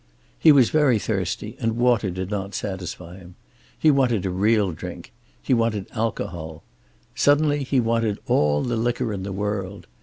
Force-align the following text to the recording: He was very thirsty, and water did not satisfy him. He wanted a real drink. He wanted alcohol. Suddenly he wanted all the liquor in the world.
He 0.39 0.51
was 0.51 0.71
very 0.71 0.97
thirsty, 0.97 1.55
and 1.59 1.77
water 1.77 2.09
did 2.09 2.31
not 2.31 2.55
satisfy 2.55 3.17
him. 3.19 3.35
He 3.77 3.91
wanted 3.91 4.25
a 4.25 4.31
real 4.31 4.71
drink. 4.71 5.11
He 5.43 5.53
wanted 5.53 5.85
alcohol. 5.91 6.63
Suddenly 7.13 7.61
he 7.63 7.79
wanted 7.79 8.17
all 8.25 8.63
the 8.63 8.77
liquor 8.77 9.13
in 9.13 9.21
the 9.21 9.31
world. 9.31 9.85